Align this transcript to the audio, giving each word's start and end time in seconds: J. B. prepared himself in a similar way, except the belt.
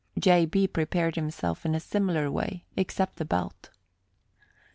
J. 0.17 0.47
B. 0.47 0.67
prepared 0.67 1.13
himself 1.13 1.63
in 1.63 1.75
a 1.75 1.79
similar 1.79 2.31
way, 2.31 2.65
except 2.75 3.17
the 3.17 3.23
belt. 3.25 3.69